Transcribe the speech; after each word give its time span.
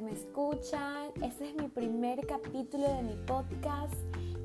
me 0.00 0.12
escuchan. 0.12 1.10
Este 1.22 1.48
es 1.48 1.56
mi 1.56 1.68
primer 1.68 2.26
capítulo 2.26 2.86
de 2.86 3.02
mi 3.02 3.14
podcast. 3.26 3.94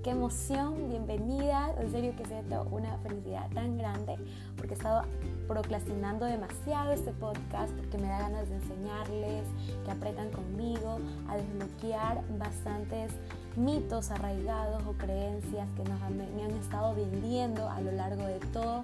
Qué 0.01 0.11
emoción, 0.11 0.87
bienvenida. 0.87 1.75
En 1.77 1.91
serio 1.91 2.13
que 2.15 2.25
siento 2.25 2.67
una 2.71 2.97
felicidad 2.99 3.49
tan 3.53 3.77
grande 3.77 4.15
porque 4.55 4.73
he 4.73 4.77
estado 4.77 5.03
procrastinando 5.47 6.25
demasiado 6.25 6.93
este 6.93 7.11
podcast 7.11 7.73
porque 7.73 7.97
me 7.97 8.07
da 8.07 8.19
ganas 8.19 8.49
de 8.49 8.55
enseñarles, 8.55 9.43
que 9.83 9.91
aprendan 9.91 10.31
conmigo, 10.31 10.99
a 11.27 11.35
desbloquear 11.35 12.23
bastantes 12.37 13.11
mitos 13.57 14.09
arraigados 14.11 14.83
o 14.85 14.93
creencias 14.93 15.67
que 15.73 15.83
nos 15.83 15.99
me 16.11 16.43
han 16.43 16.51
estado 16.51 16.95
vendiendo 16.95 17.69
a 17.69 17.81
lo 17.81 17.91
largo 17.91 18.25
de 18.25 18.39
todo 18.53 18.83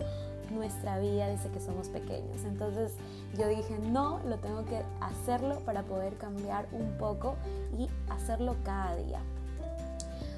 nuestra 0.52 1.00
vida 1.00 1.28
desde 1.28 1.50
que 1.50 1.60
somos 1.60 1.90
pequeños. 1.90 2.44
Entonces 2.46 2.94
yo 3.38 3.48
dije, 3.48 3.78
no, 3.92 4.20
lo 4.26 4.38
tengo 4.38 4.66
que 4.66 4.82
hacerlo 5.02 5.60
para 5.66 5.84
poder 5.84 6.18
cambiar 6.18 6.68
un 6.72 6.98
poco 6.98 7.36
y 7.78 7.90
hacerlo 8.10 8.56
cada 8.64 8.96
día. 8.96 9.22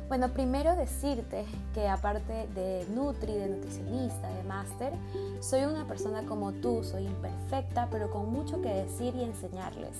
Bueno, 0.09 0.29
primero 0.29 0.75
decirte 0.75 1.45
que 1.75 1.87
aparte 1.87 2.47
de 2.55 2.83
Nutri, 2.95 3.31
de 3.31 3.47
nutricionista, 3.47 4.27
de 4.27 4.41
máster, 4.41 4.91
soy 5.39 5.65
una 5.65 5.85
persona 5.85 6.23
como 6.23 6.51
tú, 6.51 6.83
soy 6.83 7.05
imperfecta, 7.05 7.87
pero 7.91 8.09
con 8.09 8.31
mucho 8.31 8.59
que 8.59 8.69
decir 8.69 9.13
y 9.15 9.23
enseñarles. 9.23 9.97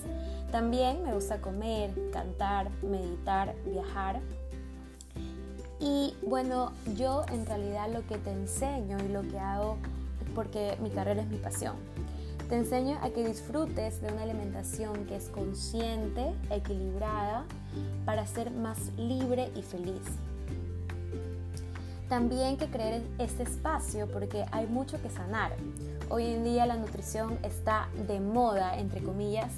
También 0.50 1.04
me 1.04 1.14
gusta 1.14 1.40
comer, 1.40 1.92
cantar, 2.12 2.70
meditar, 2.82 3.54
viajar. 3.64 4.20
Y 5.78 6.16
bueno, 6.26 6.72
yo 6.96 7.24
en 7.32 7.46
realidad 7.46 7.88
lo 7.92 8.04
que 8.08 8.18
te 8.18 8.32
enseño 8.32 8.98
y 9.04 9.12
lo 9.12 9.22
que 9.22 9.38
hago 9.38 9.76
porque 10.34 10.76
mi 10.82 10.90
carrera 10.90 11.22
es 11.22 11.28
mi 11.28 11.38
pasión. 11.38 11.76
Te 12.48 12.56
enseño 12.56 12.98
a 13.00 13.10
que 13.10 13.24
disfrutes 13.24 14.00
de 14.02 14.12
una 14.12 14.22
alimentación 14.22 15.06
que 15.06 15.16
es 15.16 15.28
consciente, 15.28 16.32
equilibrada, 16.50 17.44
para 18.04 18.26
ser 18.26 18.50
más 18.50 18.92
libre 18.96 19.52
y 19.54 19.62
feliz. 19.62 20.02
También 22.08 22.56
que 22.56 22.66
creer 22.66 23.02
este 23.18 23.44
espacio 23.44 24.08
porque 24.10 24.44
hay 24.50 24.66
mucho 24.66 25.00
que 25.00 25.10
sanar. 25.10 25.52
Hoy 26.08 26.24
en 26.24 26.42
día 26.42 26.66
la 26.66 26.76
nutrición 26.76 27.38
está 27.44 27.88
de 28.08 28.18
moda, 28.18 28.76
entre 28.76 29.00
comillas, 29.00 29.52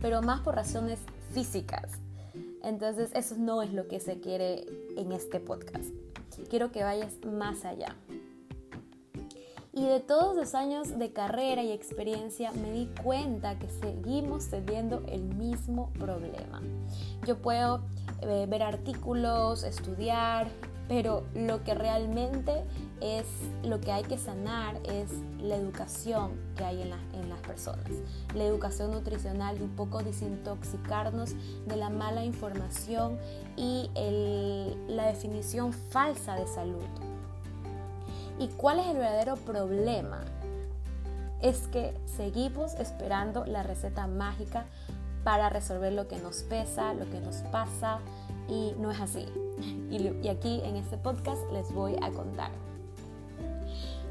pero 0.00 0.22
más 0.22 0.40
por 0.42 0.54
razones 0.54 1.00
físicas. 1.32 1.90
Entonces 2.62 3.10
eso 3.14 3.34
no 3.36 3.60
es 3.60 3.72
lo 3.72 3.88
que 3.88 3.98
se 3.98 4.20
quiere 4.20 4.66
en 4.96 5.10
este 5.10 5.40
podcast. 5.40 5.88
Quiero 6.48 6.70
que 6.70 6.84
vayas 6.84 7.12
más 7.24 7.64
allá. 7.64 7.96
Y 9.76 9.84
de 9.84 10.00
todos 10.00 10.34
los 10.34 10.54
años 10.54 10.98
de 10.98 11.12
carrera 11.12 11.62
y 11.62 11.70
experiencia 11.70 12.50
me 12.50 12.72
di 12.72 12.88
cuenta 13.04 13.58
que 13.58 13.68
seguimos 13.68 14.48
teniendo 14.48 15.02
el 15.06 15.22
mismo 15.22 15.92
problema. 15.98 16.62
Yo 17.26 17.36
puedo 17.42 17.82
eh, 18.22 18.46
ver 18.48 18.62
artículos, 18.62 19.64
estudiar, 19.64 20.48
pero 20.88 21.24
lo 21.34 21.62
que 21.62 21.74
realmente 21.74 22.64
es 23.02 23.26
lo 23.64 23.78
que 23.78 23.92
hay 23.92 24.04
que 24.04 24.16
sanar 24.16 24.80
es 24.84 25.10
la 25.42 25.56
educación 25.56 26.30
que 26.56 26.64
hay 26.64 26.80
en, 26.80 27.28
las 27.28 27.40
personas, 27.40 27.90
la 28.34 28.44
educación 28.44 28.92
nutricional 28.92 29.58
y 29.58 29.62
un 29.62 29.76
poco 29.76 30.02
desintoxicarnos 30.02 31.34
de 31.66 31.76
la 31.76 31.90
mala 31.90 32.24
información 32.24 33.18
y 33.58 33.90
la 34.88 35.08
definición 35.08 35.74
falsa 35.74 36.34
de 36.34 36.46
salud. 36.46 37.05
¿Y 38.38 38.48
cuál 38.48 38.80
es 38.80 38.86
el 38.86 38.98
verdadero 38.98 39.36
problema? 39.36 40.24
Es 41.40 41.68
que 41.68 41.94
seguimos 42.04 42.74
esperando 42.74 43.44
la 43.46 43.62
receta 43.62 44.06
mágica 44.06 44.66
para 45.24 45.48
resolver 45.48 45.92
lo 45.92 46.06
que 46.06 46.18
nos 46.18 46.42
pesa, 46.44 46.94
lo 46.94 47.08
que 47.10 47.20
nos 47.20 47.36
pasa 47.50 47.98
y 48.48 48.74
no 48.78 48.90
es 48.90 49.00
así. 49.00 49.26
Y, 49.90 50.28
aquí 50.28 50.60
en 50.64 50.76
este 50.76 50.98
podcast 50.98 51.40
les 51.52 51.72
voy 51.72 51.96
a 52.02 52.10
contar. 52.10 52.50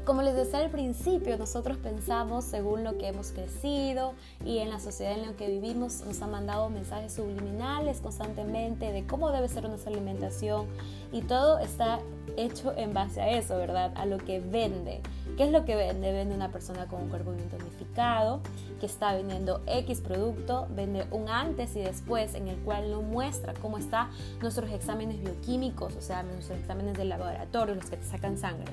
Como 0.06 0.22
les 0.22 0.36
decía 0.36 0.60
al 0.60 0.70
principio, 0.70 1.36
nosotros 1.36 1.78
pensamos 1.78 2.44
según 2.44 2.84
lo 2.84 2.96
que 2.96 3.08
hemos 3.08 3.32
crecido 3.32 4.14
y 4.44 4.58
en 4.58 4.70
la 4.70 4.78
sociedad 4.78 5.14
en 5.14 5.22
la 5.22 5.32
que 5.32 5.48
vivimos 5.48 6.04
nos 6.06 6.22
han 6.22 6.30
mandado 6.30 6.70
mensajes 6.70 7.14
subliminales 7.14 7.98
constantemente 7.98 8.92
de 8.92 9.04
cómo 9.04 9.32
debe 9.32 9.48
ser 9.48 9.68
nuestra 9.68 9.90
alimentación 9.90 10.66
y 11.10 11.22
todo 11.22 11.58
está 11.58 11.98
hecho 12.36 12.72
en 12.76 12.94
base 12.94 13.20
a 13.20 13.30
eso, 13.30 13.56
¿verdad? 13.56 13.92
A 13.96 14.06
lo 14.06 14.18
que 14.18 14.38
vende. 14.38 15.00
¿Qué 15.36 15.44
es 15.44 15.52
lo 15.52 15.66
que 15.66 15.76
vende? 15.76 16.12
Vende 16.12 16.34
una 16.34 16.50
persona 16.50 16.86
con 16.86 17.02
un 17.02 17.08
cuerpo 17.10 17.32
bien 17.32 17.50
tonificado, 17.50 18.40
que 18.80 18.86
está 18.86 19.14
vendiendo 19.14 19.60
X 19.66 20.00
producto, 20.00 20.66
vende 20.74 21.06
un 21.10 21.28
antes 21.28 21.76
y 21.76 21.80
después 21.80 22.34
en 22.34 22.48
el 22.48 22.56
cual 22.60 22.90
no 22.90 23.02
muestra 23.02 23.52
cómo 23.52 23.76
están 23.76 24.10
nuestros 24.40 24.70
exámenes 24.70 25.20
bioquímicos, 25.20 25.94
o 25.94 26.00
sea, 26.00 26.22
nuestros 26.22 26.58
exámenes 26.58 26.96
de 26.96 27.04
laboratorio, 27.04 27.74
los 27.74 27.90
que 27.90 27.98
te 27.98 28.06
sacan 28.06 28.38
sangre, 28.38 28.72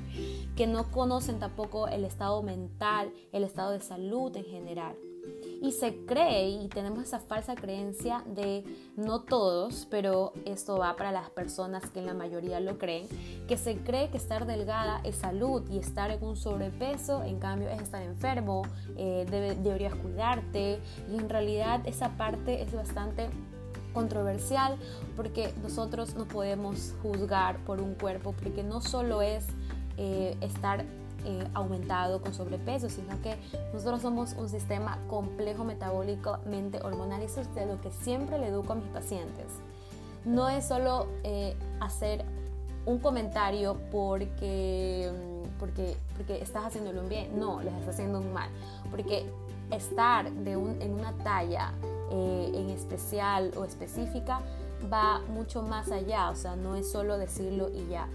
que 0.55 0.65
no 0.65 0.89
conocen 0.89 1.39
tampoco 1.39 1.89
el 1.89 2.05
estado 2.05 2.41
mental, 2.41 3.11
el 3.33 3.43
estado 3.43 3.71
de 3.71 3.81
salud 3.81 4.33
en 4.37 4.45
general. 4.45 4.95
Y 5.63 5.71
se 5.71 5.95
cree 6.05 6.49
y 6.49 6.67
tenemos 6.67 7.03
esa 7.03 7.21
falsa 7.21 7.55
creencia 7.55 8.21
de 8.25 8.65
no 8.97 9.21
todos, 9.21 9.87
pero 9.89 10.33
esto 10.43 10.77
va 10.77 10.97
para 10.97 11.13
las 11.13 11.29
personas 11.29 11.89
que 11.89 11.99
en 11.99 12.05
la 12.05 12.13
mayoría 12.13 12.59
lo 12.59 12.77
creen, 12.77 13.07
que 13.47 13.55
se 13.55 13.77
cree 13.77 14.09
que 14.09 14.17
estar 14.17 14.45
delgada 14.45 14.99
es 15.05 15.15
salud 15.15 15.63
y 15.71 15.77
estar 15.77 16.11
en 16.11 16.21
un 16.21 16.35
sobrepeso, 16.35 17.23
en 17.23 17.39
cambio, 17.39 17.69
es 17.69 17.81
estar 17.81 18.01
enfermo, 18.01 18.63
eh, 18.97 19.25
deberías 19.29 19.95
cuidarte. 19.95 20.81
Y 21.09 21.15
en 21.15 21.29
realidad 21.29 21.79
esa 21.85 22.09
parte 22.17 22.61
es 22.61 22.73
bastante 22.73 23.29
controversial 23.93 24.75
porque 25.15 25.53
nosotros 25.61 26.15
no 26.15 26.25
podemos 26.25 26.93
juzgar 27.01 27.63
por 27.63 27.79
un 27.79 27.95
cuerpo 27.95 28.33
porque 28.33 28.63
no 28.63 28.81
solo 28.81 29.21
es 29.21 29.45
eh, 29.95 30.35
estar 30.41 30.83
eh, 31.25 31.47
aumentado 31.53 32.21
con 32.21 32.33
sobrepeso, 32.33 32.89
sino 32.89 33.21
que 33.21 33.37
nosotros 33.73 34.01
somos 34.01 34.33
un 34.33 34.49
sistema 34.49 34.97
complejo 35.07 35.63
metabólicamente 35.63 36.79
hormonal 36.81 37.21
eso 37.21 37.41
es 37.41 37.53
de 37.55 37.65
lo 37.65 37.79
que 37.81 37.91
siempre 37.91 38.37
le 38.39 38.47
educo 38.47 38.73
a 38.73 38.75
mis 38.75 38.89
pacientes. 38.89 39.47
No 40.25 40.49
es 40.49 40.65
solo 40.65 41.07
eh, 41.23 41.55
hacer 41.79 42.25
un 42.85 42.99
comentario 42.99 43.77
porque, 43.91 45.11
mm, 45.11 45.59
porque, 45.59 45.95
porque 46.15 46.41
estás 46.41 46.65
haciéndolo 46.65 47.01
un 47.01 47.09
bien, 47.09 47.39
no, 47.39 47.61
les 47.61 47.73
estás 47.73 47.95
haciendo 47.95 48.19
un 48.19 48.33
mal, 48.33 48.49
porque 48.91 49.25
estar 49.71 50.31
de 50.31 50.57
un, 50.57 50.81
en 50.81 50.93
una 50.93 51.13
talla 51.17 51.73
eh, 52.11 52.51
en 52.53 52.69
especial 52.69 53.51
o 53.57 53.63
específica 53.63 54.41
va 54.91 55.19
mucho 55.29 55.61
más 55.61 55.91
allá, 55.91 56.29
o 56.29 56.35
sea, 56.35 56.55
no 56.55 56.75
es 56.75 56.91
solo 56.91 57.17
decirlo 57.17 57.69
y 57.69 57.87
ya 57.87 58.07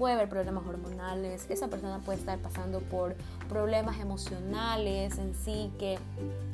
puede 0.00 0.14
haber 0.14 0.30
problemas 0.30 0.66
hormonales, 0.66 1.44
esa 1.50 1.68
persona 1.68 1.98
puede 1.98 2.18
estar 2.18 2.38
pasando 2.38 2.80
por 2.80 3.14
problemas 3.50 4.00
emocionales 4.00 5.18
en 5.18 5.34
sí 5.34 5.70
que 5.78 5.98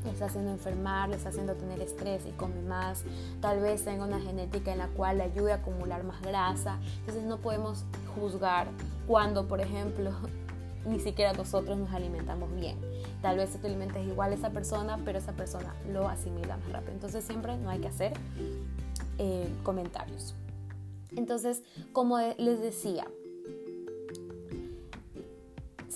le 0.04 0.10
está 0.10 0.24
haciendo 0.24 0.50
enfermar, 0.50 1.08
le 1.10 1.14
está 1.14 1.28
haciendo 1.28 1.54
tener 1.54 1.80
estrés 1.80 2.26
y 2.26 2.32
come 2.32 2.60
más, 2.62 3.04
tal 3.40 3.60
vez 3.60 3.84
tenga 3.84 4.04
una 4.04 4.18
genética 4.18 4.72
en 4.72 4.78
la 4.78 4.88
cual 4.88 5.18
le 5.18 5.22
ayude 5.22 5.52
a 5.52 5.56
acumular 5.56 6.02
más 6.02 6.20
grasa, 6.22 6.80
entonces 6.98 7.22
no 7.22 7.36
podemos 7.36 7.84
juzgar 8.16 8.66
cuando, 9.06 9.46
por 9.46 9.60
ejemplo, 9.60 10.10
ni 10.84 10.98
siquiera 10.98 11.32
nosotros 11.32 11.78
nos 11.78 11.92
alimentamos 11.92 12.52
bien. 12.52 12.76
Tal 13.22 13.36
vez 13.36 13.50
te 13.50 13.64
alimentes 13.64 14.04
igual 14.08 14.32
a 14.32 14.34
esa 14.34 14.50
persona, 14.50 14.98
pero 15.04 15.18
esa 15.18 15.34
persona 15.34 15.72
lo 15.92 16.08
asimila 16.08 16.56
más 16.56 16.72
rápido. 16.72 16.94
Entonces 16.94 17.24
siempre 17.24 17.56
no 17.58 17.70
hay 17.70 17.78
que 17.78 17.88
hacer 17.88 18.12
eh, 19.18 19.48
comentarios. 19.62 20.34
Entonces, 21.14 21.62
como 21.92 22.18
les 22.18 22.60
decía, 22.60 23.06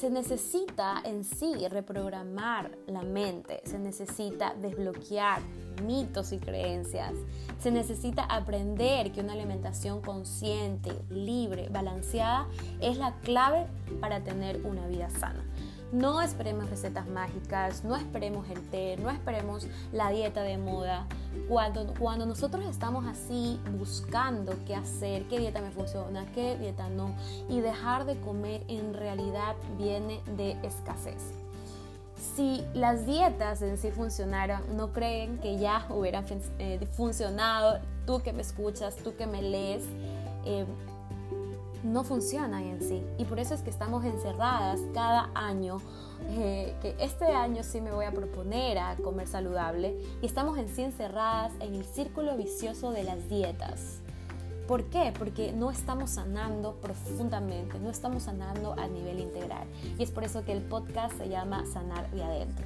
se 0.01 0.09
necesita 0.09 1.03
en 1.05 1.25
sí 1.25 1.69
reprogramar 1.69 2.71
la 2.87 3.03
mente, 3.03 3.61
se 3.67 3.79
necesita 3.79 4.55
desbloquear 4.55 5.43
mitos 5.85 6.33
y 6.33 6.39
creencias, 6.39 7.13
se 7.59 7.71
necesita 7.71 8.25
aprender 8.25 9.13
que 9.13 9.21
una 9.21 9.35
alimentación 9.35 10.01
consciente, 10.01 10.91
libre, 11.11 11.69
balanceada 11.69 12.49
es 12.81 12.97
la 12.97 13.15
clave 13.21 13.67
para 14.01 14.25
tener 14.25 14.65
una 14.65 14.87
vida 14.87 15.11
sana. 15.11 15.45
No 15.93 16.21
esperemos 16.23 16.71
recetas 16.71 17.09
mágicas, 17.09 17.83
no 17.83 17.97
esperemos 17.97 18.49
el 18.49 18.61
té, 18.71 18.97
no 18.97 19.11
esperemos 19.11 19.67
la 19.93 20.11
dieta 20.11 20.43
de 20.43 20.57
moda. 20.57 21.07
Cuando, 21.49 21.95
cuando 21.99 22.27
nosotros 22.27 22.65
estamos 22.67 23.07
así 23.07 23.59
buscando 23.77 24.55
qué 24.67 24.77
hacer, 24.77 25.25
qué 25.25 25.41
dieta 25.41 25.61
me 25.61 25.73
funciona, 25.73 26.27
qué 26.33 26.57
dieta 26.57 26.89
no, 26.89 27.15
y 27.49 27.61
dejar 27.61 28.05
de 28.05 28.21
comer 28.21 28.63
en 28.69 28.95
realidad 28.95 29.57
viene 29.79 30.21
de 30.37 30.53
escasez. 30.63 31.33
Si 32.37 32.65
las 32.75 33.07
dietas 33.07 33.61
en 33.63 33.77
sí 33.77 33.91
funcionaran, 33.91 34.63
no 34.77 34.93
creen 34.93 35.39
que 35.39 35.59
ya 35.59 35.87
hubieran 35.91 36.25
eh, 36.59 36.87
funcionado, 36.93 37.81
tú 38.07 38.23
que 38.23 38.33
me 38.33 38.43
escuchas, 38.43 38.95
tú 38.97 39.17
que 39.17 39.27
me 39.27 39.43
lees, 39.43 39.85
eh, 40.45 40.67
no 41.83 42.05
funcionan 42.05 42.63
en 42.63 42.81
sí. 42.81 43.03
Y 43.19 43.25
por 43.25 43.39
eso 43.39 43.55
es 43.55 43.63
que 43.63 43.71
estamos 43.71 44.05
encerradas 44.05 44.81
cada 44.95 45.31
año, 45.35 45.79
eh, 46.29 46.75
que 46.83 46.97
este 46.99 47.27
año 47.27 47.63
sí 47.63 47.81
me 47.81 47.93
voy 47.93 48.05
a 48.05 48.13
proponer 48.13 48.79
a 48.79 48.97
comer 48.97 49.27
saludable, 49.27 49.97
y 50.23 50.27
estamos 50.27 50.59
en 50.59 50.69
sí 50.69 50.83
encerradas 50.83 51.53
en 51.61 51.75
el 51.75 51.85
círculo 51.85 52.37
vicioso 52.37 52.91
de 52.91 53.05
las 53.05 53.29
dietas. 53.29 54.01
¿Por 54.67 54.85
qué? 54.85 55.13
Porque 55.19 55.53
no 55.53 55.73
estamos 55.73 56.11
sanando 56.11 56.77
profundamente, 56.77 57.81
no 57.81 57.91
estamos 57.91 58.23
sanando 58.23 58.75
a 58.79 58.87
nivel 58.87 59.19
integral. 59.19 59.67
Y 59.99 60.03
es 60.05 60.13
por 60.13 60.23
eso 60.23 60.45
que 60.45 60.53
el 60.53 60.63
podcast 60.63 61.17
se 61.19 61.29
llama 61.29 61.65
Sanar 61.67 62.09
de 62.13 62.23
Adentro. 62.23 62.65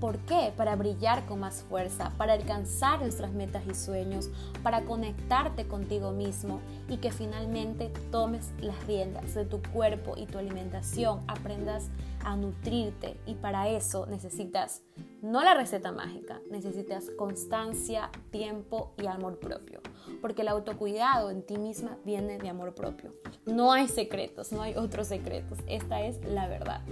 ¿Por 0.00 0.18
qué? 0.18 0.52
Para 0.56 0.76
brillar 0.76 1.26
con 1.26 1.40
más 1.40 1.62
fuerza, 1.62 2.12
para 2.16 2.34
alcanzar 2.34 3.00
nuestras 3.00 3.32
metas 3.32 3.64
y 3.68 3.74
sueños, 3.74 4.30
para 4.62 4.84
conectarte 4.84 5.66
contigo 5.66 6.12
mismo 6.12 6.60
y 6.88 6.98
que 6.98 7.10
finalmente 7.10 7.92
tomes 8.10 8.52
las 8.60 8.86
riendas 8.86 9.34
de 9.34 9.44
tu 9.44 9.60
cuerpo 9.72 10.14
y 10.16 10.26
tu 10.26 10.38
alimentación, 10.38 11.22
aprendas 11.26 11.88
a 12.24 12.36
nutrirte 12.36 13.16
y 13.26 13.34
para 13.34 13.68
eso 13.68 14.06
necesitas 14.06 14.82
no 15.22 15.42
la 15.42 15.54
receta 15.54 15.92
mágica, 15.92 16.40
necesitas 16.50 17.10
constancia, 17.10 18.10
tiempo 18.30 18.94
y 19.02 19.06
amor 19.06 19.38
propio, 19.38 19.80
porque 20.20 20.42
el 20.42 20.48
autocuidado 20.48 21.30
en 21.30 21.42
ti 21.42 21.58
misma 21.58 21.98
viene 22.04 22.38
de 22.38 22.48
amor 22.48 22.74
propio. 22.74 23.12
No 23.44 23.72
hay 23.72 23.88
secretos, 23.88 24.52
no 24.52 24.62
hay 24.62 24.76
otros 24.76 25.08
secretos, 25.08 25.58
esta 25.66 26.02
es 26.02 26.24
la 26.24 26.46
verdad. 26.46 26.82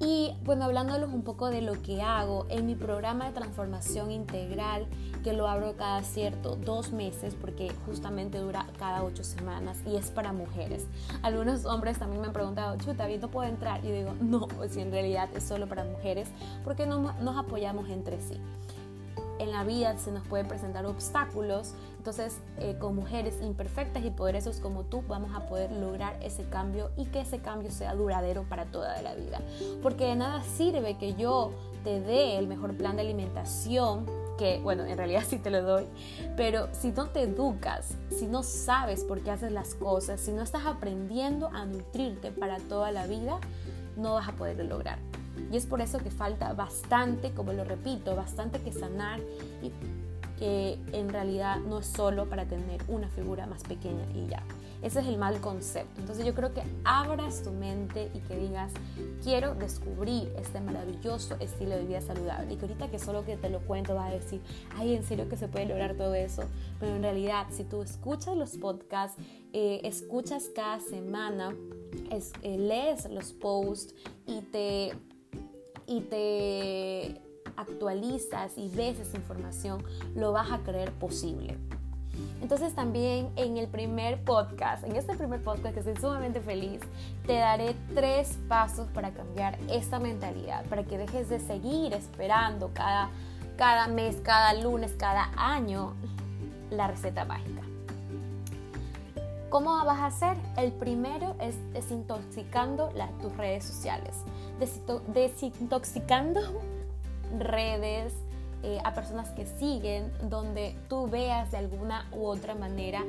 Y 0.00 0.32
bueno, 0.44 0.64
hablándoles 0.64 1.10
un 1.10 1.22
poco 1.22 1.50
de 1.50 1.60
lo 1.60 1.80
que 1.82 2.00
hago 2.00 2.46
en 2.48 2.64
mi 2.64 2.74
programa 2.74 3.26
de 3.26 3.32
transformación 3.32 4.10
integral, 4.10 4.86
que 5.22 5.34
lo 5.34 5.46
abro 5.46 5.76
cada 5.76 6.02
cierto 6.02 6.56
dos 6.56 6.92
meses, 6.92 7.34
porque 7.38 7.70
justamente 7.84 8.38
dura 8.38 8.66
cada 8.78 9.04
ocho 9.04 9.22
semanas 9.22 9.76
y 9.86 9.96
es 9.96 10.10
para 10.10 10.32
mujeres. 10.32 10.86
Algunos 11.20 11.66
hombres 11.66 11.98
también 11.98 12.22
me 12.22 12.28
han 12.28 12.32
preguntado, 12.32 12.78
chuta, 12.78 13.06
¿bien 13.06 13.20
no 13.20 13.28
puedo 13.28 13.46
entrar? 13.46 13.84
Y 13.84 13.90
digo, 13.90 14.14
no, 14.22 14.48
pues 14.48 14.74
en 14.78 14.90
realidad 14.90 15.28
es 15.36 15.44
solo 15.44 15.66
para 15.68 15.84
mujeres, 15.84 16.28
porque 16.64 16.86
no, 16.86 17.12
nos 17.20 17.36
apoyamos 17.36 17.90
entre 17.90 18.20
sí 18.20 18.40
en 19.40 19.52
la 19.52 19.64
vida 19.64 19.96
se 19.96 20.12
nos 20.12 20.26
pueden 20.26 20.46
presentar 20.46 20.84
obstáculos, 20.84 21.72
entonces 21.96 22.40
eh, 22.58 22.76
con 22.78 22.94
mujeres 22.94 23.38
imperfectas 23.42 24.04
y 24.04 24.10
poderosas 24.10 24.60
como 24.60 24.84
tú 24.84 25.02
vamos 25.08 25.34
a 25.34 25.46
poder 25.46 25.72
lograr 25.72 26.16
ese 26.22 26.44
cambio 26.44 26.90
y 26.96 27.06
que 27.06 27.20
ese 27.20 27.40
cambio 27.40 27.70
sea 27.70 27.94
duradero 27.94 28.44
para 28.44 28.66
toda 28.66 29.00
la 29.00 29.14
vida. 29.14 29.40
Porque 29.82 30.04
de 30.04 30.16
nada 30.16 30.42
sirve 30.42 30.98
que 30.98 31.14
yo 31.14 31.52
te 31.84 32.00
dé 32.00 32.36
el 32.36 32.48
mejor 32.48 32.76
plan 32.76 32.96
de 32.96 33.02
alimentación, 33.02 34.04
que 34.36 34.60
bueno, 34.62 34.84
en 34.84 34.98
realidad 34.98 35.22
sí 35.28 35.38
te 35.38 35.50
lo 35.50 35.62
doy, 35.62 35.86
pero 36.36 36.68
si 36.72 36.92
no 36.92 37.06
te 37.06 37.22
educas, 37.22 37.96
si 38.10 38.26
no 38.26 38.42
sabes 38.42 39.04
por 39.04 39.22
qué 39.22 39.30
haces 39.30 39.52
las 39.52 39.74
cosas, 39.74 40.20
si 40.20 40.32
no 40.32 40.42
estás 40.42 40.66
aprendiendo 40.66 41.48
a 41.48 41.64
nutrirte 41.64 42.30
para 42.30 42.58
toda 42.58 42.92
la 42.92 43.06
vida, 43.06 43.38
no 43.96 44.14
vas 44.14 44.28
a 44.28 44.32
poderlo 44.32 44.64
lograr. 44.64 44.98
Y 45.52 45.56
es 45.56 45.66
por 45.66 45.80
eso 45.80 45.98
que 45.98 46.10
falta 46.10 46.52
bastante, 46.52 47.32
como 47.32 47.52
lo 47.52 47.64
repito, 47.64 48.14
bastante 48.16 48.60
que 48.60 48.72
sanar 48.72 49.20
y 49.62 49.72
que 50.38 50.78
en 50.92 51.10
realidad 51.10 51.58
no 51.58 51.80
es 51.80 51.86
solo 51.86 52.28
para 52.28 52.46
tener 52.46 52.82
una 52.88 53.08
figura 53.08 53.46
más 53.46 53.62
pequeña 53.62 54.04
y 54.14 54.26
ya. 54.26 54.42
Ese 54.82 55.00
es 55.00 55.06
el 55.06 55.18
mal 55.18 55.40
concepto. 55.40 56.00
Entonces 56.00 56.24
yo 56.24 56.34
creo 56.34 56.54
que 56.54 56.62
abras 56.84 57.42
tu 57.42 57.50
mente 57.50 58.10
y 58.14 58.20
que 58.20 58.36
digas, 58.36 58.72
quiero 59.22 59.54
descubrir 59.54 60.32
este 60.38 60.60
maravilloso 60.60 61.36
estilo 61.38 61.76
de 61.76 61.84
vida 61.84 62.00
saludable. 62.00 62.54
Y 62.54 62.56
que 62.56 62.62
ahorita 62.62 62.88
que 62.88 62.98
solo 62.98 63.24
que 63.26 63.36
te 63.36 63.50
lo 63.50 63.60
cuento 63.60 63.94
vas 63.94 64.10
a 64.10 64.14
decir, 64.14 64.40
ay, 64.78 64.94
en 64.94 65.04
serio 65.04 65.28
que 65.28 65.36
se 65.36 65.48
puede 65.48 65.66
lograr 65.66 65.96
todo 65.96 66.14
eso. 66.14 66.44
Pero 66.78 66.96
en 66.96 67.02
realidad, 67.02 67.46
si 67.50 67.64
tú 67.64 67.82
escuchas 67.82 68.34
los 68.36 68.56
podcasts, 68.56 69.20
eh, 69.52 69.82
escuchas 69.84 70.48
cada 70.54 70.80
semana, 70.80 71.54
eh, 72.10 72.58
lees 72.58 73.10
los 73.10 73.32
posts 73.32 73.94
y 74.26 74.40
te 74.40 74.92
y 75.90 76.02
te 76.02 77.20
actualizas 77.56 78.56
y 78.56 78.68
ves 78.68 79.00
esa 79.00 79.16
información, 79.16 79.82
lo 80.14 80.30
vas 80.30 80.52
a 80.52 80.58
creer 80.58 80.92
posible. 80.92 81.58
Entonces 82.40 82.74
también 82.74 83.30
en 83.34 83.56
el 83.56 83.66
primer 83.66 84.22
podcast, 84.22 84.84
en 84.84 84.94
este 84.94 85.16
primer 85.16 85.42
podcast 85.42 85.74
que 85.74 85.80
estoy 85.80 85.96
sumamente 85.96 86.40
feliz, 86.40 86.80
te 87.26 87.34
daré 87.34 87.74
tres 87.94 88.38
pasos 88.48 88.86
para 88.94 89.10
cambiar 89.10 89.58
esta 89.68 89.98
mentalidad, 89.98 90.64
para 90.66 90.84
que 90.84 90.96
dejes 90.96 91.28
de 91.28 91.40
seguir 91.40 91.92
esperando 91.92 92.70
cada, 92.72 93.10
cada 93.56 93.88
mes, 93.88 94.16
cada 94.22 94.54
lunes, 94.54 94.92
cada 94.96 95.32
año 95.36 95.94
la 96.70 96.86
receta 96.86 97.24
mágica. 97.24 97.69
¿Cómo 99.50 99.84
vas 99.84 99.98
a 99.98 100.06
hacer? 100.06 100.36
El 100.56 100.70
primero 100.70 101.34
es 101.40 101.56
desintoxicando 101.72 102.90
tus 103.20 103.36
redes 103.36 103.64
sociales. 103.64 104.14
desintoxicando 105.12 106.40
redes 107.38 108.14
eh, 108.62 108.78
a 108.84 108.94
personas 108.94 109.30
que 109.30 109.46
siguen, 109.46 110.12
donde 110.28 110.76
tú 110.88 111.08
veas 111.08 111.50
de 111.50 111.56
alguna 111.56 112.08
u 112.12 112.26
otra 112.26 112.54
manera 112.54 113.02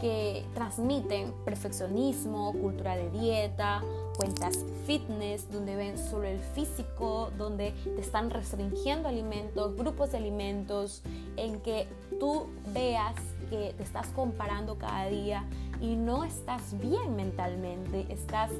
que 0.00 0.44
transmiten 0.54 1.32
perfeccionismo, 1.44 2.52
cultura 2.54 2.96
de 2.96 3.10
dieta, 3.10 3.82
cuentas 4.16 4.58
fitness, 4.86 5.50
donde 5.52 5.76
ven 5.76 5.98
solo 5.98 6.24
el 6.24 6.38
físico, 6.38 7.30
donde 7.38 7.72
te 7.84 8.00
están 8.00 8.30
restringiendo 8.30 9.08
alimentos, 9.08 9.76
grupos 9.76 10.12
de 10.12 10.18
alimentos, 10.18 11.02
en 11.36 11.60
que 11.60 11.86
tú 12.18 12.46
veas 12.72 13.14
que 13.50 13.74
te 13.76 13.82
estás 13.82 14.08
comparando 14.08 14.76
cada 14.78 15.06
día 15.06 15.44
y 15.80 15.96
no 15.96 16.24
estás 16.24 16.78
bien 16.78 17.16
mentalmente, 17.16 18.06
estás 18.08 18.50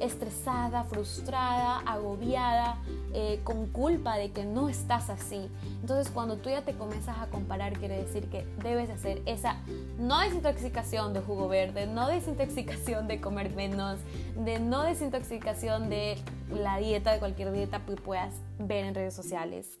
estresada, 0.00 0.84
frustrada, 0.84 1.78
agobiada, 1.80 2.78
eh, 3.14 3.40
con 3.44 3.66
culpa 3.66 4.16
de 4.16 4.32
que 4.32 4.44
no 4.44 4.68
estás 4.68 5.10
así. 5.10 5.48
Entonces 5.80 6.12
cuando 6.12 6.36
tú 6.36 6.50
ya 6.50 6.62
te 6.62 6.74
comienzas 6.74 7.18
a 7.18 7.26
comparar, 7.28 7.78
quiere 7.78 8.02
decir 8.02 8.28
que 8.28 8.44
debes 8.62 8.90
hacer 8.90 9.22
esa 9.26 9.56
no 9.98 10.18
desintoxicación 10.20 11.12
de 11.12 11.20
jugo 11.20 11.48
verde, 11.48 11.86
no 11.86 12.08
desintoxicación 12.08 13.08
de 13.08 13.20
comer 13.20 13.54
menos, 13.54 13.98
de 14.36 14.58
no 14.58 14.82
desintoxicación 14.82 15.88
de 15.88 16.18
la 16.50 16.78
dieta, 16.78 17.12
de 17.12 17.18
cualquier 17.18 17.52
dieta 17.52 17.84
que 17.86 17.96
puedas 17.96 18.34
ver 18.58 18.84
en 18.84 18.94
redes 18.94 19.14
sociales. 19.14 19.78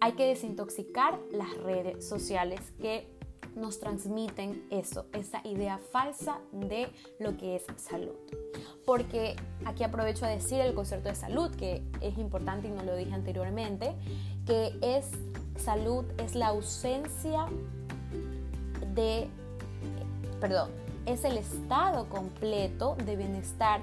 Hay 0.00 0.12
que 0.12 0.26
desintoxicar 0.26 1.18
las 1.32 1.56
redes 1.58 2.06
sociales 2.06 2.60
que 2.80 3.13
nos 3.54 3.80
transmiten 3.80 4.66
eso, 4.70 5.06
esa 5.12 5.40
idea 5.44 5.78
falsa 5.78 6.38
de 6.52 6.90
lo 7.18 7.36
que 7.36 7.56
es 7.56 7.64
salud. 7.76 8.14
Porque 8.84 9.36
aquí 9.64 9.84
aprovecho 9.84 10.24
a 10.24 10.28
decir 10.28 10.60
el 10.60 10.74
concepto 10.74 11.08
de 11.08 11.14
salud, 11.14 11.50
que 11.54 11.82
es 12.00 12.18
importante 12.18 12.68
y 12.68 12.70
no 12.70 12.82
lo 12.82 12.96
dije 12.96 13.14
anteriormente, 13.14 13.94
que 14.46 14.76
es 14.82 15.10
salud, 15.56 16.04
es 16.18 16.34
la 16.34 16.48
ausencia 16.48 17.46
de, 18.94 19.28
perdón, 20.40 20.70
es 21.06 21.24
el 21.24 21.36
estado 21.36 22.08
completo 22.08 22.96
de 23.04 23.16
bienestar 23.16 23.82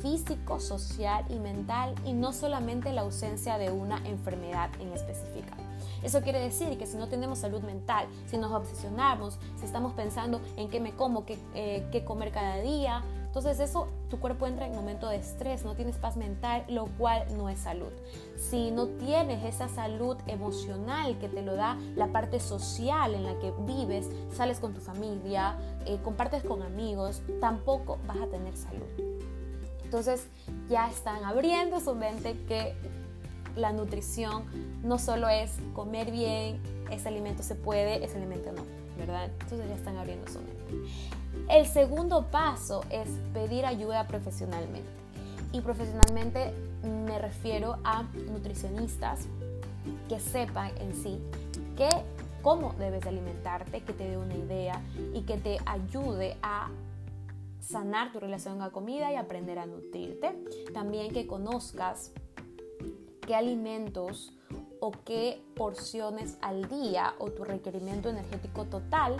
físico, 0.00 0.60
social 0.60 1.24
y 1.30 1.38
mental 1.38 1.94
y 2.04 2.12
no 2.12 2.32
solamente 2.32 2.92
la 2.92 3.02
ausencia 3.02 3.58
de 3.58 3.70
una 3.70 3.96
enfermedad 4.06 4.70
en 4.80 4.92
específica. 4.92 5.56
Eso 6.02 6.20
quiere 6.22 6.40
decir 6.40 6.78
que 6.78 6.86
si 6.86 6.96
no 6.96 7.08
tenemos 7.08 7.38
salud 7.38 7.62
mental, 7.62 8.06
si 8.26 8.38
nos 8.38 8.52
obsesionamos, 8.52 9.38
si 9.58 9.64
estamos 9.64 9.92
pensando 9.94 10.40
en 10.56 10.68
qué 10.68 10.80
me 10.80 10.92
como, 10.92 11.24
qué, 11.24 11.38
eh, 11.54 11.86
qué 11.90 12.04
comer 12.04 12.32
cada 12.32 12.56
día, 12.56 13.02
entonces 13.30 13.60
eso, 13.60 13.86
tu 14.08 14.18
cuerpo 14.18 14.48
entra 14.48 14.66
en 14.66 14.74
momento 14.74 15.08
de 15.08 15.14
estrés, 15.14 15.64
no 15.64 15.76
tienes 15.76 15.96
paz 15.98 16.16
mental, 16.16 16.64
lo 16.68 16.86
cual 16.98 17.24
no 17.36 17.48
es 17.48 17.60
salud. 17.60 17.92
Si 18.36 18.72
no 18.72 18.88
tienes 18.88 19.44
esa 19.44 19.68
salud 19.68 20.16
emocional 20.26 21.16
que 21.20 21.28
te 21.28 21.40
lo 21.42 21.54
da 21.54 21.78
la 21.94 22.08
parte 22.08 22.40
social 22.40 23.14
en 23.14 23.24
la 23.24 23.38
que 23.38 23.52
vives, 23.60 24.10
sales 24.32 24.58
con 24.58 24.74
tu 24.74 24.80
familia, 24.80 25.56
eh, 25.86 26.00
compartes 26.02 26.42
con 26.42 26.64
amigos, 26.64 27.22
tampoco 27.40 27.98
vas 28.04 28.18
a 28.18 28.26
tener 28.26 28.56
salud. 28.56 28.88
Entonces 29.84 30.26
ya 30.68 30.90
están 30.90 31.24
abriendo 31.24 31.78
su 31.78 31.94
mente 31.94 32.36
que 32.48 32.74
la 33.60 33.72
nutrición 33.72 34.44
no 34.82 34.98
solo 34.98 35.28
es 35.28 35.52
comer 35.74 36.10
bien, 36.10 36.60
ese 36.90 37.08
alimento 37.08 37.42
se 37.42 37.54
puede, 37.54 38.04
ese 38.04 38.16
alimento 38.16 38.52
no, 38.52 38.62
¿verdad? 38.98 39.30
Entonces 39.40 39.68
ya 39.68 39.74
están 39.74 39.96
abriendo 39.96 40.26
su 40.30 40.38
mente. 40.38 40.90
El 41.48 41.66
segundo 41.66 42.26
paso 42.30 42.84
es 42.90 43.08
pedir 43.32 43.66
ayuda 43.66 44.06
profesionalmente. 44.06 44.88
Y 45.52 45.60
profesionalmente 45.60 46.52
me 46.82 47.18
refiero 47.18 47.78
a 47.84 48.04
nutricionistas 48.30 49.26
que 50.08 50.20
sepan 50.20 50.70
en 50.78 50.94
sí 50.94 51.18
que 51.76 51.88
cómo 52.42 52.74
debes 52.78 53.06
alimentarte, 53.06 53.82
que 53.82 53.92
te 53.92 54.08
dé 54.08 54.16
una 54.16 54.34
idea 54.34 54.80
y 55.14 55.22
que 55.22 55.36
te 55.36 55.58
ayude 55.66 56.36
a 56.42 56.70
sanar 57.60 58.12
tu 58.12 58.20
relación 58.20 58.54
con 58.54 58.64
la 58.64 58.70
comida 58.70 59.12
y 59.12 59.16
aprender 59.16 59.58
a 59.58 59.66
nutrirte. 59.66 60.38
También 60.72 61.12
que 61.12 61.26
conozcas 61.26 62.12
qué 63.20 63.34
alimentos 63.34 64.32
o 64.80 64.92
qué 65.04 65.42
porciones 65.54 66.38
al 66.40 66.68
día 66.68 67.14
o 67.18 67.30
tu 67.30 67.44
requerimiento 67.44 68.08
energético 68.08 68.64
total 68.64 69.16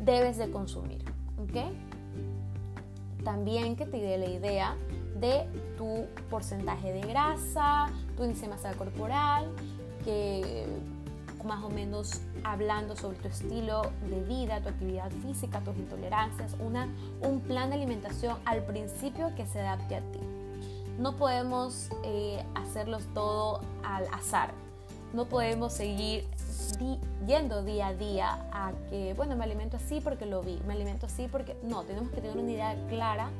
debes 0.00 0.38
de 0.38 0.50
consumir. 0.50 1.04
¿ok? 1.38 3.24
También 3.24 3.76
que 3.76 3.86
te 3.86 3.98
dé 3.98 4.18
la 4.18 4.28
idea 4.28 4.76
de 5.20 5.48
tu 5.76 6.06
porcentaje 6.30 6.92
de 6.92 7.00
grasa, 7.00 7.88
tu 8.16 8.24
índice 8.24 8.42
de 8.42 8.48
masa 8.48 8.72
corporal, 8.74 9.50
que 10.04 10.66
más 11.44 11.62
o 11.62 11.70
menos 11.70 12.20
hablando 12.44 12.96
sobre 12.96 13.18
tu 13.18 13.28
estilo 13.28 13.82
de 14.08 14.22
vida, 14.22 14.60
tu 14.60 14.68
actividad 14.68 15.10
física, 15.10 15.60
tus 15.60 15.76
intolerancias, 15.76 16.54
una, 16.60 16.88
un 17.22 17.40
plan 17.40 17.70
de 17.70 17.76
alimentación 17.76 18.36
al 18.44 18.64
principio 18.64 19.34
que 19.34 19.46
se 19.46 19.60
adapte 19.60 19.96
a 19.96 20.00
ti. 20.00 20.20
No 20.98 21.16
podemos 21.16 21.90
eh, 22.02 22.44
hacerlos 22.56 23.04
todo 23.14 23.60
al 23.84 24.06
azar. 24.12 24.50
No 25.14 25.26
podemos 25.26 25.72
seguir 25.72 26.26
yendo 27.24 27.62
día 27.62 27.88
a 27.88 27.94
día 27.94 28.46
a 28.52 28.72
que, 28.90 29.14
bueno, 29.14 29.36
me 29.36 29.44
alimento 29.44 29.76
así 29.76 30.00
porque 30.00 30.26
lo 30.26 30.42
vi, 30.42 30.60
me 30.66 30.74
alimento 30.74 31.06
así 31.06 31.28
porque... 31.30 31.56
No, 31.62 31.84
tenemos 31.84 32.10
que 32.10 32.20
tener 32.20 32.36
una 32.36 32.50
idea 32.50 32.76
clara 32.88 33.30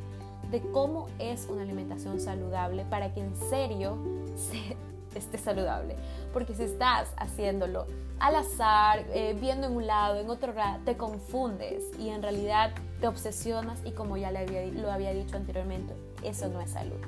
de 0.52 0.60
cómo 0.70 1.08
es 1.18 1.46
una 1.50 1.62
alimentación 1.62 2.20
saludable 2.20 2.84
para 2.84 3.12
que 3.12 3.20
en 3.20 3.36
serio 3.50 3.98
se, 4.36 4.76
esté 5.18 5.36
saludable. 5.36 5.96
Porque 6.32 6.54
si 6.54 6.62
estás 6.62 7.08
haciéndolo 7.16 7.86
al 8.20 8.36
azar, 8.36 9.04
eh, 9.12 9.36
viendo 9.40 9.66
en 9.66 9.74
un 9.74 9.86
lado, 9.86 10.20
en 10.20 10.30
otro 10.30 10.52
lado, 10.52 10.78
te 10.84 10.96
confundes 10.96 11.82
y 11.98 12.08
en 12.10 12.22
realidad 12.22 12.72
te 13.00 13.08
obsesionas 13.08 13.80
y 13.84 13.90
como 13.90 14.16
ya 14.16 14.30
le 14.30 14.38
había, 14.38 14.64
lo 14.66 14.92
había 14.92 15.12
dicho 15.12 15.36
anteriormente, 15.36 15.92
eso 16.22 16.48
no 16.48 16.60
es 16.60 16.70
salud. 16.70 16.98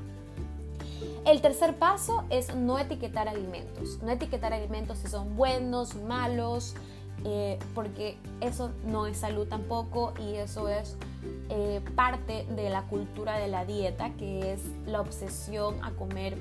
El 1.25 1.43
tercer 1.43 1.77
paso 1.77 2.25
es 2.31 2.55
no 2.55 2.79
etiquetar 2.79 3.29
alimentos. 3.29 4.03
No 4.03 4.11
etiquetar 4.11 4.53
alimentos 4.53 4.99
si 4.99 5.09
son 5.09 5.37
buenos, 5.37 5.95
malos, 5.95 6.75
eh, 7.25 7.59
porque 7.75 8.17
eso 8.41 8.73
no 8.87 9.07
es 9.07 9.19
salud 9.19 9.47
tampoco 9.47 10.15
y 10.19 10.37
eso 10.37 10.69
es 10.69 10.97
eh, 11.51 11.83
parte 11.95 12.47
de 12.57 12.71
la 12.71 12.83
cultura 12.85 13.37
de 13.37 13.49
la 13.49 13.67
dieta, 13.67 14.11
que 14.17 14.53
es 14.53 14.63
la 14.87 15.01
obsesión 15.03 15.85
a 15.85 15.91
comer 15.93 16.39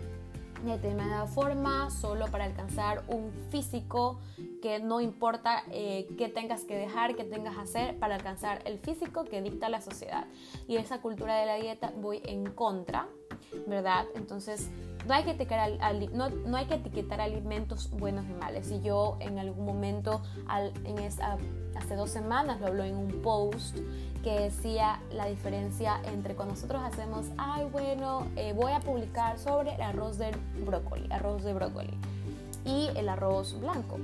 de 0.63 0.71
determinada 0.71 1.25
forma 1.25 1.89
solo 1.89 2.27
para 2.27 2.45
alcanzar 2.45 3.03
un 3.07 3.31
físico 3.49 4.19
que 4.61 4.79
no 4.79 4.99
importa 4.99 5.63
eh, 5.71 6.07
qué 6.17 6.27
tengas 6.27 6.63
que 6.63 6.75
dejar, 6.75 7.15
qué 7.15 7.23
tengas 7.23 7.55
que 7.55 7.61
hacer 7.61 7.99
para 7.99 8.15
alcanzar 8.15 8.61
el 8.65 8.77
físico 8.79 9.23
que 9.23 9.41
dicta 9.41 9.69
la 9.69 9.81
sociedad. 9.81 10.27
Y 10.67 10.77
esa 10.77 11.01
cultura 11.01 11.35
de 11.37 11.45
la 11.45 11.55
dieta 11.55 11.93
voy 11.97 12.21
en 12.25 12.45
contra, 12.51 13.07
¿verdad? 13.67 14.05
Entonces 14.15 14.69
no 15.07 15.13
hay 15.13 15.23
que 15.23 15.31
etiquetar, 16.75 17.21
alimentos 17.21 17.89
buenos 17.91 18.25
y 18.25 18.33
malos. 18.33 18.69
Y 18.71 18.81
yo 18.81 19.17
en 19.19 19.39
algún 19.39 19.65
momento, 19.65 20.21
hace 20.47 21.95
dos 21.95 22.09
semanas, 22.09 22.59
lo 22.59 22.67
habló 22.67 22.83
en 22.83 22.95
un 22.95 23.21
post 23.21 23.77
que 24.23 24.39
decía 24.39 25.01
la 25.11 25.25
diferencia 25.25 26.01
entre 26.05 26.35
cuando 26.35 26.55
nosotros 26.55 26.81
hacemos, 26.83 27.27
ay, 27.37 27.67
bueno, 27.71 28.27
eh, 28.35 28.53
voy 28.53 28.73
a 28.73 28.81
publicar 28.81 29.39
sobre 29.39 29.75
el 29.75 29.81
arroz 29.81 30.17
de 30.17 30.31
brócoli, 30.65 31.07
arroz 31.11 31.43
de 31.43 31.53
brócoli 31.53 31.93
y 32.65 32.89
el 32.95 33.07
arroz 33.09 33.59
blanco. 33.59 33.97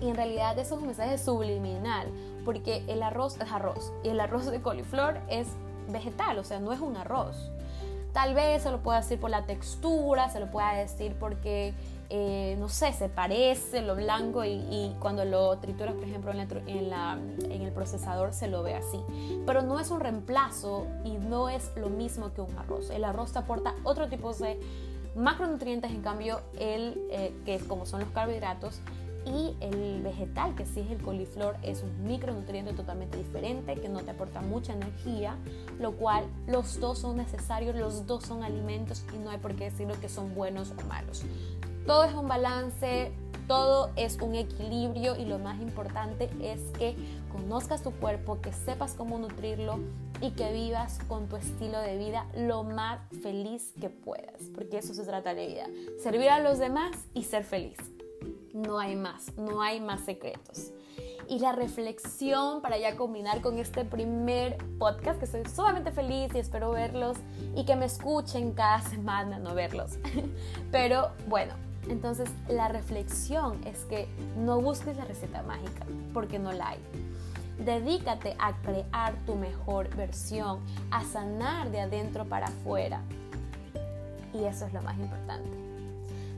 Y 0.00 0.08
en 0.08 0.16
realidad 0.16 0.58
eso 0.58 0.74
es 0.74 0.80
un 0.80 0.86
mensaje 0.88 1.16
subliminal, 1.18 2.08
porque 2.44 2.84
el 2.88 3.02
arroz 3.02 3.40
es 3.40 3.50
arroz 3.50 3.92
y 4.02 4.08
el 4.08 4.20
arroz 4.20 4.46
de 4.46 4.60
coliflor 4.60 5.18
es 5.30 5.46
vegetal, 5.88 6.38
o 6.38 6.44
sea, 6.44 6.58
no 6.58 6.72
es 6.72 6.80
un 6.80 6.96
arroz. 6.96 7.50
Tal 8.14 8.32
vez 8.32 8.62
se 8.62 8.70
lo 8.70 8.80
pueda 8.80 9.00
decir 9.00 9.18
por 9.18 9.28
la 9.28 9.44
textura, 9.44 10.30
se 10.30 10.38
lo 10.38 10.48
pueda 10.48 10.72
decir 10.72 11.16
porque, 11.18 11.74
eh, 12.10 12.54
no 12.60 12.68
sé, 12.68 12.92
se 12.92 13.08
parece 13.08 13.82
lo 13.82 13.96
blanco 13.96 14.44
y, 14.44 14.94
cuando 15.00 15.24
lo 15.24 15.58
trituras, 15.58 15.94
por 15.94 16.04
ejemplo, 16.04 16.30
en, 16.30 17.60
el 17.60 17.72
procesador 17.72 18.32
se 18.32 18.46
lo 18.46 18.62
ve 18.62 18.76
así. 18.76 19.00
Pero 19.44 19.62
no 19.62 19.80
es 19.80 19.90
un 19.90 19.98
reemplazo 19.98 20.86
y 21.04 21.18
no 21.18 21.48
es 21.48 21.72
lo 21.74 21.90
mismo 21.90 22.32
que 22.32 22.40
un 22.40 22.56
arroz. 22.56 22.88
El 22.90 23.02
arroz 23.02 23.32
te 23.32 23.40
aporta 23.40 23.74
otro 23.82 24.08
tipo 24.08 24.32
de 24.32 24.60
macronutrientes, 25.16 25.90
en 25.90 26.02
cambio, 26.02 26.40
el, 26.56 27.04
eh, 27.10 27.34
que 27.44 27.58
como 27.66 27.84
son 27.84 27.98
los 27.98 28.10
carbohidratos, 28.10 28.80
y 29.26 29.56
el 29.60 30.02
vegetal, 30.02 30.54
que 30.54 30.66
sí 30.66 30.80
es 30.80 30.90
el 30.90 30.98
coliflor, 30.98 31.56
es 31.62 31.82
un 31.82 32.06
micronutriente 32.06 32.72
totalmente 32.72 33.18
diferente, 33.18 33.74
que 33.80 33.88
no 33.88 34.00
te 34.00 34.10
aporta 34.10 34.40
mucha 34.40 34.72
energía, 34.72 35.36
lo 35.78 35.92
cual 35.92 36.24
los 36.46 36.80
dos 36.80 36.98
son 36.98 37.16
necesarios, 37.16 37.74
los 37.76 38.06
dos 38.06 38.24
son 38.24 38.42
alimentos 38.42 39.04
y 39.14 39.18
no 39.18 39.30
hay 39.30 39.38
por 39.38 39.54
qué 39.54 39.64
decirlo 39.64 39.94
que 40.00 40.08
son 40.08 40.34
buenos 40.34 40.72
o 40.72 40.86
malos. 40.86 41.24
Todo 41.86 42.04
es 42.04 42.14
un 42.14 42.28
balance, 42.28 43.12
todo 43.46 43.90
es 43.96 44.18
un 44.20 44.34
equilibrio 44.34 45.16
y 45.16 45.24
lo 45.24 45.38
más 45.38 45.60
importante 45.60 46.30
es 46.40 46.60
que 46.78 46.96
conozcas 47.30 47.82
tu 47.82 47.90
cuerpo, 47.92 48.40
que 48.40 48.52
sepas 48.52 48.94
cómo 48.94 49.18
nutrirlo 49.18 49.78
y 50.20 50.30
que 50.30 50.52
vivas 50.52 50.98
con 51.08 51.28
tu 51.28 51.36
estilo 51.36 51.78
de 51.80 51.98
vida 51.98 52.26
lo 52.36 52.62
más 52.62 53.00
feliz 53.22 53.72
que 53.80 53.90
puedas, 53.90 54.42
porque 54.54 54.78
eso 54.78 54.94
se 54.94 55.04
trata 55.04 55.34
de 55.34 55.46
vida, 55.46 55.66
servir 56.02 56.30
a 56.30 56.40
los 56.40 56.58
demás 56.58 56.96
y 57.12 57.24
ser 57.24 57.44
feliz 57.44 57.93
no 58.54 58.78
hay 58.78 58.96
más, 58.96 59.36
no 59.36 59.60
hay 59.60 59.80
más 59.80 60.00
secretos. 60.02 60.72
Y 61.28 61.40
la 61.40 61.52
reflexión 61.52 62.62
para 62.62 62.78
ya 62.78 62.96
combinar 62.96 63.40
con 63.40 63.58
este 63.58 63.84
primer 63.84 64.58
podcast, 64.78 65.18
que 65.18 65.24
estoy 65.24 65.42
sumamente 65.46 65.90
feliz 65.90 66.30
y 66.34 66.38
espero 66.38 66.70
verlos 66.70 67.16
y 67.56 67.64
que 67.64 67.76
me 67.76 67.86
escuchen 67.86 68.52
cada 68.52 68.80
semana, 68.82 69.38
no 69.38 69.54
verlos. 69.54 69.98
Pero 70.70 71.10
bueno, 71.28 71.54
entonces 71.88 72.30
la 72.48 72.68
reflexión 72.68 73.62
es 73.66 73.84
que 73.86 74.06
no 74.38 74.60
busques 74.60 74.96
la 74.96 75.04
receta 75.04 75.42
mágica, 75.42 75.84
porque 76.12 76.38
no 76.38 76.52
la 76.52 76.70
hay. 76.70 76.78
Dedícate 77.58 78.36
a 78.38 78.52
crear 78.62 79.14
tu 79.26 79.34
mejor 79.34 79.94
versión, 79.96 80.60
a 80.90 81.04
sanar 81.04 81.70
de 81.70 81.80
adentro 81.80 82.24
para 82.24 82.46
afuera. 82.46 83.02
Y 84.32 84.44
eso 84.44 84.66
es 84.66 84.72
lo 84.72 84.82
más 84.82 84.98
importante. 84.98 85.73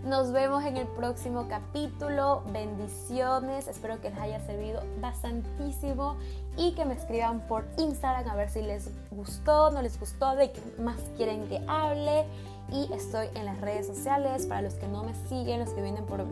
Nos 0.06 0.30
vemos 0.30 0.64
en 0.64 0.76
el 0.76 0.86
próximo 0.86 1.48
capítulo. 1.48 2.44
Bendiciones. 2.52 3.66
Espero 3.66 4.00
que 4.00 4.10
les 4.10 4.18
haya 4.20 4.38
servido 4.46 4.80
bastantísimo 5.00 6.16
y 6.56 6.76
que 6.76 6.84
me 6.84 6.94
escriban 6.94 7.40
por 7.48 7.64
Instagram 7.76 8.30
a 8.30 8.36
ver 8.36 8.48
si 8.48 8.62
les 8.62 8.88
gustó, 9.10 9.72
no 9.72 9.82
les 9.82 9.98
gustó, 9.98 10.36
de 10.36 10.52
qué 10.52 10.62
más 10.80 11.00
quieren 11.16 11.48
que 11.48 11.60
hable. 11.66 12.24
Y 12.70 12.88
estoy 12.92 13.26
en 13.34 13.46
las 13.46 13.60
redes 13.60 13.88
sociales. 13.88 14.46
Para 14.46 14.62
los 14.62 14.74
que 14.74 14.86
no 14.86 15.02
me 15.02 15.12
siguen, 15.28 15.58
los 15.58 15.70
que 15.70 15.82
vienen 15.82 16.06
por 16.06 16.24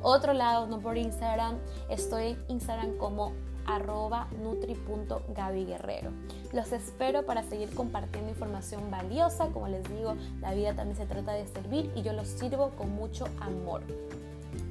otro 0.00 0.32
lado, 0.32 0.68
no 0.68 0.78
por 0.78 0.96
Instagram, 0.96 1.58
estoy 1.88 2.28
en 2.28 2.44
Instagram 2.46 2.98
como 2.98 3.32
arroba 3.68 4.28
nutri.gabiguerrero. 4.42 6.10
Los 6.52 6.72
espero 6.72 7.24
para 7.26 7.42
seguir 7.42 7.72
compartiendo 7.74 8.30
información 8.30 8.90
valiosa. 8.90 9.48
Como 9.48 9.68
les 9.68 9.84
digo, 9.84 10.16
la 10.40 10.54
vida 10.54 10.74
también 10.74 10.96
se 10.96 11.06
trata 11.06 11.32
de 11.32 11.46
servir 11.46 11.92
y 11.94 12.02
yo 12.02 12.12
los 12.14 12.26
sirvo 12.26 12.70
con 12.70 12.90
mucho 12.94 13.26
amor. 13.40 13.82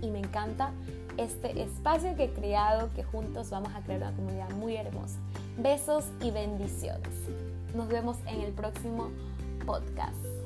Y 0.01 0.09
me 0.09 0.19
encanta 0.19 0.71
este 1.17 1.61
espacio 1.61 2.15
que 2.15 2.25
he 2.25 2.33
creado, 2.33 2.89
que 2.95 3.03
juntos 3.03 3.49
vamos 3.51 3.73
a 3.75 3.81
crear 3.81 4.01
una 4.01 4.15
comunidad 4.15 4.49
muy 4.51 4.75
hermosa. 4.75 5.19
Besos 5.57 6.05
y 6.21 6.31
bendiciones. 6.31 7.13
Nos 7.75 7.87
vemos 7.87 8.17
en 8.27 8.41
el 8.41 8.51
próximo 8.51 9.09
podcast. 9.65 10.36